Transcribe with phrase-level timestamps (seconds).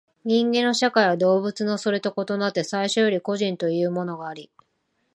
[0.25, 4.49] 人間の社会は動物のそれと異なって最初より個人というものがあり、